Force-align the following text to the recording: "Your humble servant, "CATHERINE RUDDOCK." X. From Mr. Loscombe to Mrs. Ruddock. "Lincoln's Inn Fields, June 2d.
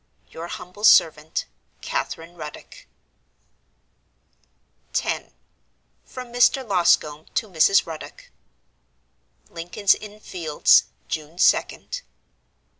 "Your 0.31 0.47
humble 0.47 0.83
servant, 0.83 1.45
"CATHERINE 1.81 2.35
RUDDOCK." 2.35 2.87
X. 4.95 5.29
From 6.03 6.33
Mr. 6.33 6.67
Loscombe 6.67 7.25
to 7.35 7.47
Mrs. 7.47 7.85
Ruddock. 7.85 8.31
"Lincoln's 9.51 9.93
Inn 9.93 10.19
Fields, 10.19 10.85
June 11.07 11.35
2d. 11.35 12.01